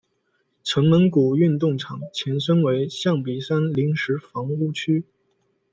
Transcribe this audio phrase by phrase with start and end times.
[0.63, 5.05] 城门谷运动场前身为象鼻山临时房屋区。